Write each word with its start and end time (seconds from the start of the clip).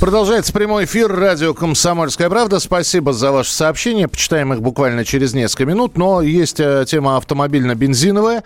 Продолжается 0.00 0.54
прямой 0.54 0.86
эфир 0.86 1.14
радио 1.14 1.52
«Комсомольская 1.52 2.30
правда». 2.30 2.58
Спасибо 2.58 3.12
за 3.12 3.32
ваши 3.32 3.52
сообщения. 3.52 4.08
Почитаем 4.08 4.50
их 4.54 4.62
буквально 4.62 5.04
через 5.04 5.34
несколько 5.34 5.66
минут. 5.66 5.98
Но 5.98 6.22
есть 6.22 6.58
э, 6.58 6.86
тема 6.88 7.18
автомобильно-бензиновая. 7.18 8.42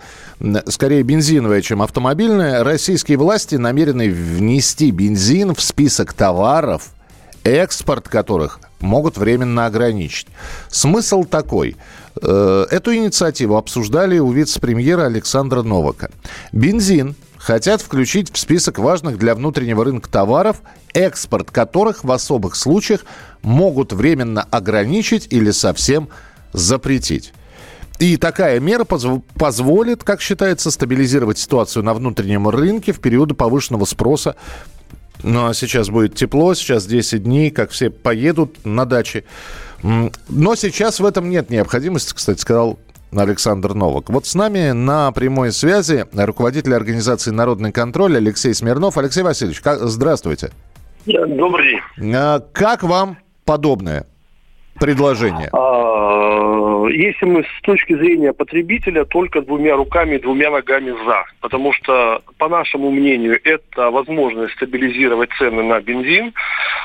Скорее 0.67 1.01
бензиновая, 1.03 1.61
чем 1.61 1.81
автомобильная. 1.81 2.61
Российские 2.65 3.17
власти 3.17 3.55
намерены 3.55 4.09
внести 4.09 4.91
бензин 4.91 5.55
в 5.55 5.61
список 5.61 6.11
товаров, 6.11 6.89
экспорт 7.45 8.09
которых 8.09 8.59
могут 8.81 9.17
временно 9.17 9.65
ограничить. 9.65 10.27
Смысл 10.69 11.23
такой. 11.23 11.77
Э, 12.21 12.65
Эту 12.69 12.93
инициативу 12.93 13.55
обсуждали 13.55 14.19
у 14.19 14.29
вице-премьера 14.29 15.05
Александра 15.05 15.61
Новака. 15.61 16.09
Бензин 16.51 17.15
хотят 17.45 17.79
включить 17.79 18.33
в 18.33 18.39
список 18.39 18.79
важных 18.79 19.19
для 19.19 19.35
внутреннего 19.35 19.85
рынка 19.85 20.09
товаров, 20.09 20.61
экспорт 20.93 21.51
которых 21.51 22.03
в 22.03 22.11
особых 22.11 22.55
случаях 22.55 23.05
могут 23.43 23.93
временно 23.93 24.41
ограничить 24.41 25.27
или 25.29 25.51
совсем 25.51 26.09
запретить. 26.53 27.33
И 27.99 28.17
такая 28.17 28.59
мера 28.59 28.83
позв- 28.83 29.21
позволит, 29.37 30.03
как 30.03 30.21
считается, 30.21 30.71
стабилизировать 30.71 31.37
ситуацию 31.37 31.83
на 31.83 31.93
внутреннем 31.93 32.49
рынке 32.49 32.91
в 32.93 32.99
периоды 32.99 33.35
повышенного 33.35 33.85
спроса. 33.85 34.35
Ну 35.21 35.47
а 35.47 35.53
сейчас 35.53 35.89
будет 35.89 36.15
тепло, 36.15 36.55
сейчас 36.55 36.87
10 36.87 37.23
дней, 37.25 37.51
как 37.51 37.69
все 37.69 37.91
поедут 37.91 38.65
на 38.65 38.85
даче. 38.85 39.23
М, 39.83 40.11
Но 40.29 40.55
сейчас 40.55 40.99
в 40.99 41.05
этом 41.05 41.29
нет 41.29 41.51
необходимости, 41.51 42.11
кстати, 42.15 42.41
сказал 42.41 42.79
Александр 43.15 43.73
Новак. 43.73 44.09
Вот 44.09 44.25
с 44.25 44.35
нами 44.35 44.71
на 44.71 45.11
прямой 45.11 45.51
связи 45.51 46.05
руководитель 46.13 46.73
организации 46.73 47.31
«Народный 47.31 47.71
контроль» 47.71 48.17
Алексей 48.17 48.53
Смирнов. 48.53 48.97
Алексей 48.97 49.23
Васильевич, 49.23 49.61
как- 49.61 49.79
здравствуйте. 49.79 50.51
Добрый 51.05 51.79
день. 51.97 52.13
А, 52.15 52.39
Как 52.51 52.83
вам 52.83 53.17
подобное 53.45 54.05
предложение? 54.79 55.49
А, 55.53 55.85
Если 56.87 57.25
мы 57.25 57.43
с 57.43 57.61
точки 57.63 57.93
зрения 57.95 58.31
потребителя 58.31 59.05
только 59.05 59.41
двумя 59.41 59.75
руками 59.75 60.15
и 60.15 60.19
двумя 60.21 60.51
ногами 60.51 60.91
за. 61.05 61.23
Потому 61.41 61.73
что, 61.73 62.21
по 62.37 62.47
нашему 62.47 62.91
мнению, 62.91 63.39
это 63.43 63.89
возможность 63.91 64.53
стабилизировать 64.55 65.29
цены 65.37 65.63
на 65.63 65.79
бензин. 65.81 66.33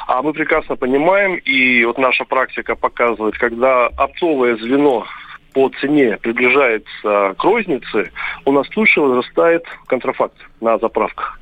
А 0.07 0.23
мы 0.23 0.33
прекрасно 0.33 0.77
понимаем, 0.77 1.37
и 1.37 1.85
вот 1.85 1.99
наша 1.99 2.25
практика 2.25 2.77
показывает, 2.77 3.37
когда 3.39 3.87
оптовое 3.89 4.57
звено 4.57 5.05
по 5.53 5.71
цене 5.81 6.19
приближается 6.21 7.35
к 7.37 7.45
рознице, 7.45 8.11
у 8.45 8.53
нас 8.53 8.67
же 8.71 9.01
возрастает 9.01 9.65
контрафакт 9.87 10.37
на 10.61 10.79
заправках. 10.79 11.39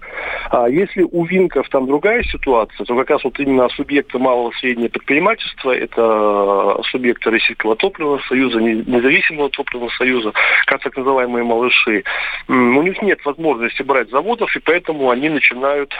А 0.51 0.69
если 0.69 1.03
у 1.03 1.25
Винков 1.25 1.69
там 1.69 1.87
другая 1.87 2.23
ситуация, 2.23 2.85
то 2.85 2.97
как 2.97 3.11
раз 3.11 3.25
вот 3.25 3.39
именно 3.39 3.69
субъекты 3.69 4.19
малого 4.19 4.51
и 4.51 4.55
среднего 4.55 4.89
предпринимательства, 4.89 5.77
это 5.77 6.81
субъекты 6.91 7.31
Российского 7.31 7.77
топливного 7.77 8.21
союза, 8.29 8.59
не- 8.61 8.83
независимого 8.87 9.51
топливного 9.51 9.91
союза, 9.91 10.33
как 10.67 10.83
так 10.83 10.97
называемые 10.97 11.45
малыши, 11.45 12.05
у 12.49 12.83
них 12.83 13.01
нет 13.03 13.25
возможности 13.25 13.83
брать 13.83 14.11
заводов, 14.11 14.55
и 14.57 14.61
поэтому 14.61 15.11
они 15.11 15.29
начинают 15.29 15.93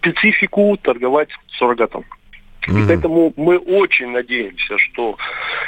специфику 0.00 0.76
торговать 0.82 1.30
суррогатом. 1.56 2.04
И 2.68 2.86
поэтому 2.86 3.32
мы 3.36 3.58
очень 3.58 4.10
надеемся, 4.10 4.78
что 4.78 5.16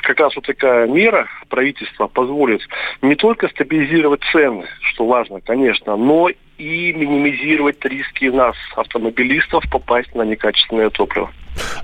как 0.02 0.18
раз 0.20 0.34
вот 0.34 0.46
такая 0.46 0.86
мера 0.86 1.28
правительства 1.48 2.06
позволит 2.08 2.60
не 3.02 3.14
только 3.14 3.48
стабилизировать 3.48 4.22
цены, 4.32 4.66
что 4.82 5.06
важно, 5.06 5.40
конечно, 5.40 5.96
но 5.96 6.28
и 6.58 6.92
минимизировать 6.92 7.84
риски 7.84 8.26
нас, 8.26 8.56
автомобилистов, 8.76 9.64
попасть 9.70 10.14
на 10.14 10.22
некачественное 10.22 10.90
топливо. 10.90 11.30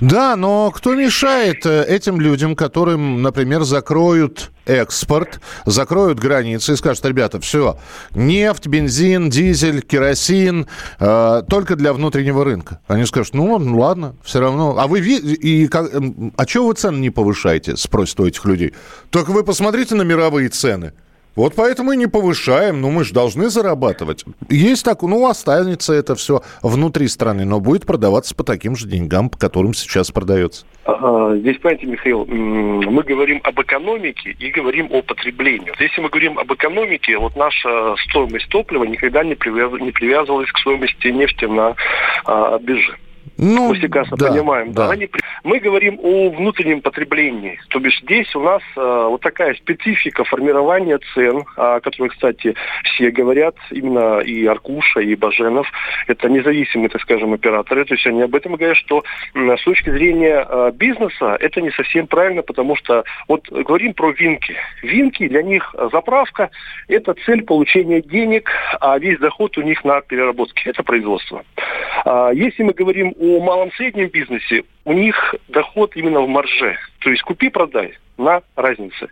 Да, 0.00 0.36
но 0.36 0.70
кто 0.70 0.94
мешает 0.94 1.64
э, 1.66 1.84
этим 1.84 2.20
людям, 2.20 2.56
которым, 2.56 3.22
например, 3.22 3.64
закроют 3.64 4.50
экспорт, 4.66 5.40
закроют 5.66 6.18
границы 6.18 6.72
и 6.72 6.76
скажут, 6.76 7.04
ребята, 7.04 7.40
все, 7.40 7.78
нефть, 8.14 8.66
бензин, 8.66 9.30
дизель, 9.30 9.82
керосин, 9.82 10.66
э, 10.98 11.42
только 11.48 11.76
для 11.76 11.92
внутреннего 11.92 12.44
рынка. 12.44 12.80
Они 12.86 13.04
скажут, 13.06 13.34
ну 13.34 13.54
ладно, 13.54 14.16
все 14.24 14.40
равно. 14.40 14.76
А 14.78 14.86
вы 14.86 15.00
и 15.00 15.68
как, 15.68 15.92
м, 15.94 16.32
а 16.36 16.46
чего 16.46 16.68
вы 16.68 16.74
цены 16.74 16.98
не 16.98 17.10
повышаете, 17.10 17.76
спросят 17.76 18.20
у 18.20 18.26
этих 18.26 18.44
людей. 18.44 18.72
Только 19.10 19.30
вы 19.30 19.44
посмотрите 19.44 19.94
на 19.94 20.02
мировые 20.02 20.48
цены. 20.48 20.92
Вот 21.36 21.54
поэтому 21.56 21.92
и 21.92 21.96
не 21.96 22.06
повышаем, 22.06 22.80
ну 22.80 22.90
мы 22.90 23.04
же 23.04 23.12
должны 23.12 23.48
зарабатывать. 23.48 24.24
Есть 24.48 24.84
так, 24.84 25.02
ну 25.02 25.26
останется 25.28 25.92
это 25.92 26.14
все 26.14 26.42
внутри 26.62 27.08
страны, 27.08 27.44
но 27.44 27.60
будет 27.60 27.86
продаваться 27.86 28.34
по 28.34 28.44
таким 28.44 28.76
же 28.76 28.86
деньгам, 28.86 29.28
по 29.30 29.38
которым 29.38 29.74
сейчас 29.74 30.10
продается. 30.10 30.64
Здесь, 30.84 31.58
понимаете, 31.58 31.86
Михаил, 31.86 32.24
мы 32.26 33.02
говорим 33.02 33.40
об 33.42 33.60
экономике 33.60 34.36
и 34.38 34.50
говорим 34.50 34.88
о 34.90 35.02
потреблении. 35.02 35.72
Если 35.80 36.00
мы 36.00 36.08
говорим 36.08 36.38
об 36.38 36.52
экономике, 36.52 37.18
вот 37.18 37.34
наша 37.36 37.96
стоимость 38.08 38.48
топлива 38.48 38.84
никогда 38.84 39.24
не 39.24 39.34
привязывалась 39.34 40.50
к 40.50 40.58
стоимости 40.58 41.08
нефти 41.08 41.46
на 41.46 41.74
а, 42.26 42.58
бирже. 42.58 42.96
Ну, 43.36 43.68
Мы 43.68 43.80
прекрасно 43.80 44.16
да, 44.16 44.28
понимаем. 44.30 44.72
да. 44.72 44.88
При- 44.90 45.08
Мы 45.42 45.58
говорим 45.58 45.98
о 46.02 46.30
внутреннем 46.30 46.80
потреблении. 46.80 47.60
То 47.68 47.78
бишь 47.80 48.00
здесь 48.02 48.34
у 48.34 48.40
нас 48.40 48.62
э, 48.76 48.80
вот 49.10 49.20
такая 49.20 49.54
специфика 49.54 50.24
формирования 50.24 50.98
цен, 51.14 51.44
о 51.56 51.80
которой, 51.80 52.08
кстати, 52.10 52.54
все 52.84 53.10
говорят, 53.10 53.54
именно 53.70 54.20
и 54.20 54.46
Аркуша, 54.46 55.00
и 55.00 55.14
Баженов. 55.14 55.66
Это 56.06 56.28
независимые, 56.28 56.88
так 56.88 57.02
скажем, 57.02 57.32
операторы. 57.32 57.84
То 57.84 57.94
есть 57.94 58.06
они 58.06 58.22
об 58.22 58.34
этом 58.34 58.54
говорят, 58.56 58.76
что 58.76 59.04
м, 59.34 59.56
с 59.58 59.62
точки 59.64 59.90
зрения 59.90 60.46
э, 60.48 60.72
бизнеса 60.74 61.36
это 61.40 61.60
не 61.60 61.70
совсем 61.72 62.06
правильно, 62.06 62.42
потому 62.42 62.76
что 62.76 63.04
вот 63.28 63.48
говорим 63.50 63.94
про 63.94 64.10
винки. 64.12 64.54
Винки 64.82 65.28
для 65.28 65.42
них 65.42 65.74
э, 65.76 65.88
заправка– 65.92 66.50
это 66.88 67.14
цель 67.26 67.42
получения 67.42 68.00
денег, 68.00 68.50
а 68.80 68.98
весь 68.98 69.18
доход 69.18 69.58
у 69.58 69.62
них 69.62 69.84
на 69.84 70.00
переработке. 70.00 70.70
Это 70.70 70.82
производство. 70.82 71.42
А 72.04 72.30
Если 72.32 72.62
мы 72.62 72.72
говорим 72.72 73.13
о 73.18 73.40
малом 73.40 73.72
среднем 73.72 74.08
бизнесе, 74.08 74.64
у 74.84 74.92
них 74.92 75.34
доход 75.48 75.96
именно 75.96 76.20
в 76.20 76.28
марже. 76.28 76.76
То 77.00 77.10
есть 77.10 77.22
купи-продай 77.22 77.94
на 78.18 78.42
разнице. 78.56 79.08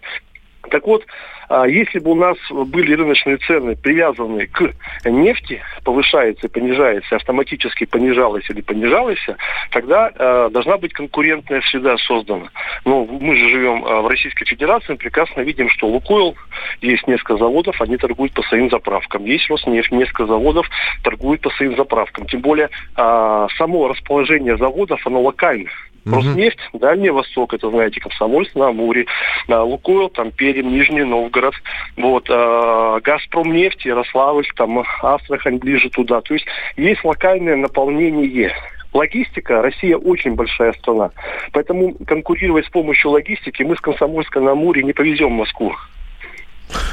Так 0.70 0.86
вот, 0.86 1.04
а, 1.48 1.66
если 1.66 1.98
бы 1.98 2.12
у 2.12 2.14
нас 2.14 2.36
были 2.50 2.94
рыночные 2.94 3.36
цены 3.38 3.76
привязаны 3.76 4.46
к 4.46 4.72
нефти, 5.04 5.60
повышается 5.84 6.46
и 6.46 6.50
понижается, 6.50 7.16
автоматически 7.16 7.84
понижалась 7.84 8.48
или 8.48 8.60
понижалась, 8.60 9.24
тогда 9.70 10.10
э, 10.14 10.48
должна 10.50 10.78
быть 10.78 10.92
конкурентная 10.92 11.60
среда 11.70 11.96
создана. 11.98 12.48
Но 12.84 13.04
мы 13.04 13.36
же 13.36 13.50
живем 13.50 13.84
э, 13.84 14.00
в 14.00 14.06
Российской 14.06 14.46
Федерации, 14.46 14.92
мы 14.92 14.96
прекрасно 14.96 15.42
видим, 15.42 15.68
что 15.68 15.88
Лукойл, 15.88 16.36
есть 16.80 17.06
несколько 17.06 17.36
заводов, 17.36 17.80
они 17.80 17.96
торгуют 17.96 18.32
по 18.32 18.42
своим 18.42 18.70
заправкам. 18.70 19.24
Есть 19.24 19.50
Роснефть, 19.50 19.92
несколько 19.92 20.26
заводов 20.26 20.66
торгуют 21.02 21.42
по 21.42 21.50
своим 21.50 21.76
заправкам. 21.76 22.26
Тем 22.26 22.40
более 22.40 22.70
а, 22.96 23.48
само 23.58 23.88
расположение 23.88 24.56
заводов, 24.56 25.06
оно 25.06 25.20
локально. 25.20 25.70
Роснефть, 26.04 26.58
Дальний 26.72 27.10
Восток, 27.10 27.54
это, 27.54 27.70
знаете, 27.70 28.00
Комсомольск 28.00 28.54
на 28.54 28.68
Амуре, 28.68 29.06
Лукойл, 29.48 30.08
там, 30.08 30.32
Пермь, 30.32 30.68
Нижний 30.68 31.04
Новгород, 31.04 31.54
вот, 31.96 32.26
а, 32.28 33.00
Газпром 33.00 33.52
нефть, 33.52 33.84
Ярославль, 33.84 34.46
там, 34.56 34.82
Астрахань 35.02 35.58
ближе 35.58 35.90
туда. 35.90 36.20
То 36.20 36.34
есть 36.34 36.46
есть 36.76 37.04
локальное 37.04 37.56
наполнение. 37.56 38.52
Логистика, 38.92 39.62
Россия 39.62 39.96
очень 39.96 40.34
большая 40.34 40.72
страна. 40.74 41.12
Поэтому 41.52 41.94
конкурировать 42.06 42.66
с 42.66 42.70
помощью 42.70 43.10
логистики 43.12 43.62
мы 43.62 43.76
с 43.76 43.80
Комсомольска 43.80 44.40
на 44.40 44.52
Амуре 44.52 44.82
не 44.82 44.92
повезем 44.92 45.28
в 45.28 45.38
Москву. 45.38 45.74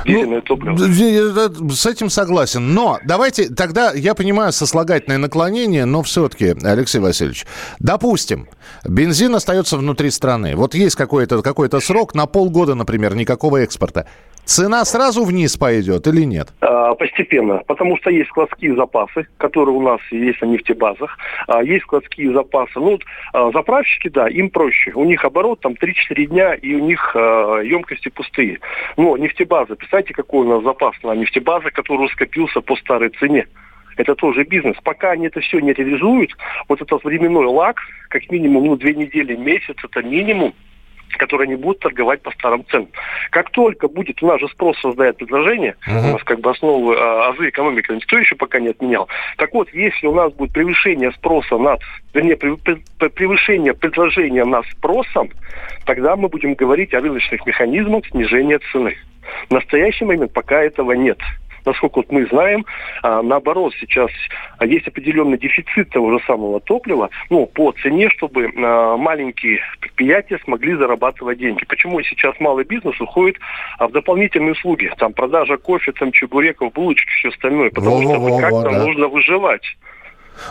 Дизельное 0.05 0.41
топливо. 0.41 0.77
С 1.73 1.85
этим 1.85 2.09
согласен. 2.09 2.73
Но 2.73 2.99
давайте 3.05 3.49
тогда, 3.49 3.91
я 3.93 4.15
понимаю, 4.15 4.51
сослагательное 4.51 5.17
наклонение, 5.17 5.85
но 5.85 6.03
все-таки, 6.03 6.55
Алексей 6.63 6.99
Васильевич, 6.99 7.45
допустим, 7.79 8.47
бензин 8.85 9.35
остается 9.35 9.77
внутри 9.77 10.09
страны. 10.11 10.55
Вот 10.55 10.75
есть 10.75 10.95
какой-то 10.95 11.41
какой 11.41 11.69
срок, 11.81 12.15
на 12.15 12.25
полгода, 12.25 12.75
например, 12.75 13.15
никакого 13.15 13.57
экспорта. 13.57 14.07
Цена 14.45 14.83
сразу 14.85 15.23
вниз 15.23 15.57
пойдет 15.57 16.07
или 16.07 16.23
нет? 16.23 16.47
А, 16.61 16.95
постепенно, 16.95 17.61
потому 17.67 17.97
что 17.97 18.09
есть 18.09 18.29
складские 18.29 18.75
запасы, 18.75 19.27
которые 19.37 19.75
у 19.75 19.81
нас 19.81 19.99
есть 20.11 20.41
на 20.41 20.47
нефтебазах, 20.47 21.17
а, 21.47 21.63
есть 21.63 21.83
складские 21.83 22.33
запасы. 22.33 22.71
Ну, 22.75 22.91
вот, 22.91 23.03
а, 23.33 23.51
заправщики, 23.51 24.09
да, 24.09 24.27
им 24.27 24.49
проще. 24.49 24.91
У 24.95 25.05
них 25.05 25.23
оборот 25.23 25.59
там 25.61 25.73
3-4 25.73 26.25
дня, 26.25 26.53
и 26.55 26.73
у 26.73 26.79
них 26.79 27.15
емкости 27.15 28.09
пустые. 28.09 28.59
Но 28.97 29.17
нефтебазы, 29.17 29.75
представьте, 29.75 30.13
какой 30.13 30.45
у 30.45 30.49
нас 30.49 30.63
запас 30.63 30.95
на 31.03 31.13
нефтебазы, 31.13 31.69
который 31.71 32.09
скопился 32.09 32.61
по 32.61 32.75
старой 32.75 33.09
цене 33.09 33.45
это 33.99 34.15
тоже 34.15 34.43
бизнес. 34.43 34.77
Пока 34.83 35.11
они 35.11 35.27
это 35.27 35.41
все 35.41 35.59
не 35.59 35.73
реализуют, 35.73 36.35
вот 36.67 36.81
этот 36.81 37.03
временной 37.03 37.45
лаг, 37.45 37.81
как 38.07 38.29
минимум 38.31 38.65
ну, 38.65 38.77
две 38.77 38.93
недели, 38.95 39.35
месяц, 39.35 39.75
это 39.83 40.01
минимум, 40.01 40.53
которые 41.17 41.47
не 41.47 41.55
будут 41.55 41.79
торговать 41.79 42.21
по 42.21 42.31
старым 42.31 42.65
ценам. 42.69 42.89
Как 43.31 43.49
только 43.51 43.87
будет, 43.87 44.21
у 44.21 44.27
нас 44.27 44.39
же 44.39 44.47
спрос 44.49 44.77
создает 44.79 45.17
предложение, 45.17 45.75
uh-huh. 45.87 46.09
у 46.09 46.13
нас 46.13 46.23
как 46.23 46.39
бы 46.39 46.51
основы 46.51 46.95
а, 46.97 47.29
азы 47.29 47.49
экономики 47.49 47.91
никто 47.91 48.17
еще 48.17 48.35
пока 48.35 48.59
не 48.59 48.69
отменял. 48.69 49.07
Так 49.37 49.53
вот, 49.53 49.73
если 49.73 50.07
у 50.07 50.13
нас 50.13 50.33
будет 50.33 50.53
превышение 50.53 51.11
спроса 51.11 51.57
над, 51.57 51.79
вернее, 52.13 52.37
превышение 52.37 53.73
предложения 53.73 54.45
над 54.45 54.65
спросом, 54.67 55.29
тогда 55.85 56.15
мы 56.15 56.29
будем 56.29 56.53
говорить 56.53 56.93
о 56.93 56.99
рыночных 56.99 57.45
механизмах 57.45 58.05
снижения 58.07 58.59
цены. 58.71 58.95
В 59.49 59.53
настоящий 59.53 60.05
момент 60.05 60.33
пока 60.33 60.61
этого 60.61 60.93
нет 60.93 61.19
насколько 61.65 61.97
вот 61.97 62.11
мы 62.11 62.25
знаем, 62.27 62.65
а, 63.03 63.21
наоборот, 63.21 63.73
сейчас 63.79 64.11
есть 64.61 64.87
определенный 64.87 65.37
дефицит 65.37 65.89
того 65.89 66.17
же 66.17 66.25
самого 66.25 66.59
топлива, 66.59 67.09
ну, 67.29 67.45
по 67.45 67.71
цене, 67.81 68.09
чтобы 68.09 68.51
а, 68.55 68.97
маленькие 68.97 69.59
предприятия 69.79 70.39
смогли 70.43 70.75
зарабатывать 70.75 71.37
деньги. 71.37 71.65
Почему 71.65 72.01
сейчас 72.01 72.39
малый 72.39 72.65
бизнес 72.65 72.99
уходит 72.99 73.37
а, 73.77 73.87
в 73.87 73.91
дополнительные 73.91 74.53
услуги? 74.53 74.91
Там 74.97 75.13
продажа 75.13 75.57
кофе, 75.57 75.91
там 75.91 76.11
чебуреков, 76.11 76.73
булочек, 76.73 77.09
все 77.09 77.29
остальное. 77.29 77.69
Потому 77.69 77.97
во, 77.97 78.03
что 78.03 78.37
как-то 78.39 78.69
да. 78.69 78.85
нужно 78.85 79.07
выживать. 79.07 79.63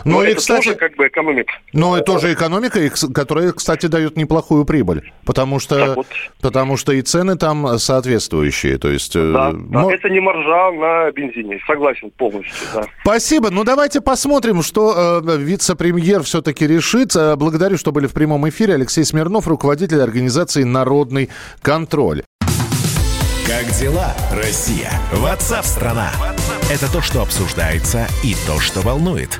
Ну, 0.05 0.17
Но 0.17 0.23
и, 0.23 0.29
это 0.29 0.37
кстати, 0.37 0.65
тоже 0.65 0.77
как 0.77 0.95
бы 0.95 1.07
экономика. 1.07 1.53
Но 1.73 1.97
это 1.97 2.05
тоже 2.05 2.33
экономика, 2.33 2.79
которая, 3.13 3.51
кстати, 3.51 3.87
дает 3.87 4.17
неплохую 4.17 4.65
прибыль. 4.65 5.11
Потому 5.25 5.59
что, 5.59 5.93
вот. 5.95 6.07
потому 6.41 6.77
что 6.77 6.91
и 6.93 7.01
цены 7.01 7.37
там 7.37 7.77
соответствующие. 7.77 8.77
То 8.77 8.89
есть, 8.89 9.15
э, 9.15 9.31
да, 9.31 9.51
да, 9.53 9.91
это 9.91 10.09
не 10.09 10.19
маржа 10.19 10.71
на 10.71 11.11
бензине. 11.11 11.59
Согласен 11.67 12.11
полностью. 12.11 12.53
Да. 12.73 12.83
Спасибо. 13.01 13.49
Ну, 13.49 13.63
давайте 13.63 14.01
посмотрим, 14.01 14.61
что 14.61 15.21
э, 15.25 15.37
вице-премьер 15.37 16.23
все-таки 16.23 16.67
решит. 16.67 17.15
Э, 17.15 17.35
благодарю, 17.35 17.77
что 17.77 17.91
были 17.91 18.07
в 18.07 18.13
прямом 18.13 18.47
эфире. 18.49 18.75
Алексей 18.75 19.03
Смирнов, 19.03 19.47
руководитель 19.47 20.01
организации 20.01 20.63
«Народный 20.63 21.29
контроль». 21.61 22.23
Как 23.49 23.65
дела, 23.79 24.13
Россия? 24.31 24.91
Ватсап-страна! 25.11 26.11
Это 26.71 26.91
то, 26.91 27.01
что 27.01 27.23
обсуждается 27.23 28.07
и 28.23 28.35
то, 28.45 28.59
что 28.59 28.81
волнует. 28.81 29.39